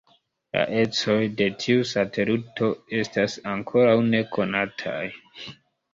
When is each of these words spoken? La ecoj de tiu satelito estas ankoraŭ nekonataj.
La 0.55 0.61
ecoj 0.83 1.17
de 1.41 1.49
tiu 1.63 1.83
satelito 1.89 2.69
estas 3.01 3.37
ankoraŭ 3.53 3.95
nekonataj. 4.11 4.99